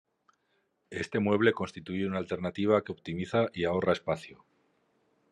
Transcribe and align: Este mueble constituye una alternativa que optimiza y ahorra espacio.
Este 0.89 1.19
mueble 1.19 1.53
constituye 1.53 2.07
una 2.07 2.17
alternativa 2.17 2.83
que 2.83 2.91
optimiza 2.91 3.49
y 3.53 3.65
ahorra 3.65 3.93
espacio. 3.93 4.43